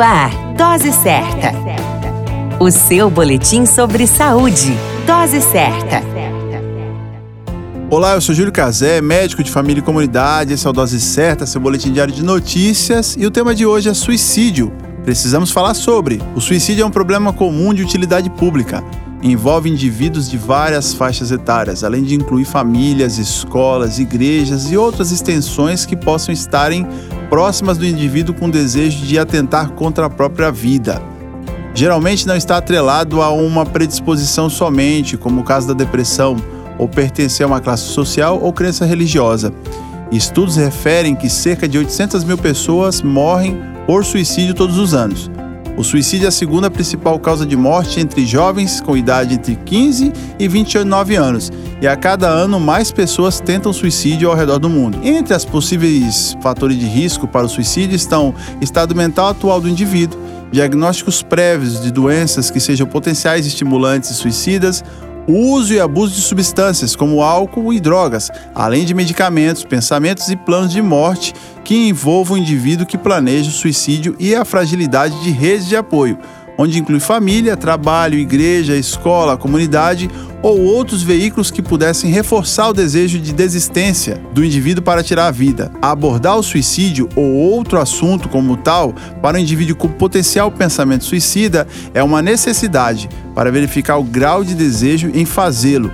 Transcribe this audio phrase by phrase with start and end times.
[0.00, 1.52] Ar, Dose Certa.
[2.58, 4.74] O seu boletim sobre saúde.
[5.06, 6.02] Dose Certa.
[7.90, 10.54] Olá, eu sou Júlio Cazé, médico de família e comunidade.
[10.54, 13.14] Esse é o Dose Certa, seu boletim diário de notícias.
[13.18, 14.72] E o tema de hoje é suicídio.
[15.04, 16.22] Precisamos falar sobre.
[16.34, 18.82] O suicídio é um problema comum de utilidade pública.
[19.22, 25.84] Envolve indivíduos de várias faixas etárias, além de incluir famílias, escolas, igrejas e outras extensões
[25.84, 26.86] que possam estarem
[27.30, 31.00] próximas do indivíduo com desejo de atentar contra a própria vida.
[31.72, 36.36] Geralmente não está atrelado a uma predisposição somente, como o caso da depressão,
[36.76, 39.52] ou pertencer a uma classe social ou crença religiosa.
[40.10, 43.56] Estudos referem que cerca de 800 mil pessoas morrem
[43.86, 45.30] por suicídio todos os anos.
[45.80, 50.12] O suicídio é a segunda principal causa de morte entre jovens com idade entre 15
[50.38, 54.98] e 29 anos, e a cada ano mais pessoas tentam suicídio ao redor do mundo.
[55.02, 60.20] Entre as possíveis fatores de risco para o suicídio estão estado mental atual do indivíduo,
[60.52, 64.84] diagnósticos prévios de doenças que sejam potenciais estimulantes suicidas,
[65.30, 70.36] o uso e abuso de substâncias como álcool e drogas, além de medicamentos, pensamentos e
[70.36, 75.30] planos de morte que envolvam o indivíduo que planeja o suicídio e a fragilidade de
[75.30, 76.18] redes de apoio,
[76.56, 80.10] onde inclui família, trabalho, igreja, escola, comunidade
[80.42, 85.30] ou outros veículos que pudessem reforçar o desejo de desistência do indivíduo para tirar a
[85.30, 85.70] vida.
[85.82, 91.66] Abordar o suicídio ou outro assunto como tal para o indivíduo com potencial pensamento suicida
[91.92, 95.92] é uma necessidade para verificar o grau de desejo em fazê-lo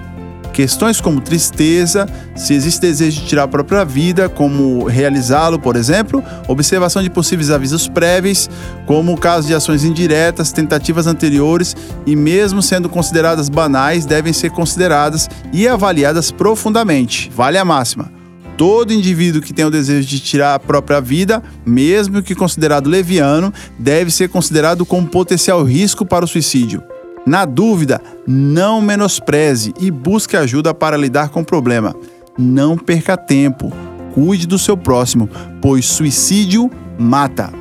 [0.56, 6.24] Questões como tristeza, se existe desejo de tirar a própria vida, como realizá-lo, por exemplo,
[6.48, 8.48] observação de possíveis avisos prévios,
[8.86, 11.76] como o caso de ações indiretas, tentativas anteriores
[12.06, 17.30] e, mesmo sendo consideradas banais, devem ser consideradas e avaliadas profundamente.
[17.36, 18.10] Vale a máxima.
[18.56, 23.52] Todo indivíduo que tem o desejo de tirar a própria vida, mesmo que considerado leviano,
[23.78, 26.82] deve ser considerado como potencial risco para o suicídio.
[27.26, 31.92] Na dúvida, não menospreze e busque ajuda para lidar com o problema.
[32.38, 33.72] Não perca tempo.
[34.14, 35.28] Cuide do seu próximo,
[35.60, 37.52] pois suicídio mata.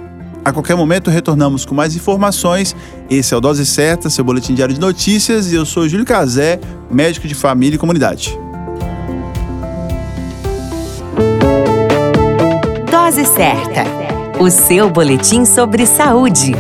[0.45, 2.75] A qualquer momento retornamos com mais informações.
[3.09, 6.59] Esse é o Dose Certa, seu boletim diário de notícias, e eu sou Júlio Cazé,
[6.91, 8.37] médico de família e comunidade.
[12.91, 13.83] Dose Certa,
[14.39, 16.53] o seu boletim sobre saúde.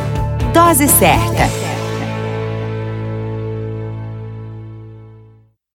[0.51, 1.64] Dose Certa.